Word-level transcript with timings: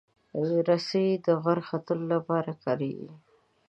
رسۍ 0.67 1.07
د 1.25 1.27
غر 1.43 1.59
ختلو 1.69 2.05
لپاره 2.13 2.51
کارېږي. 2.63 3.11